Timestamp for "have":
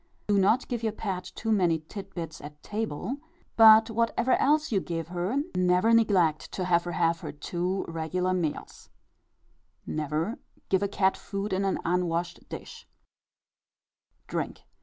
6.93-7.19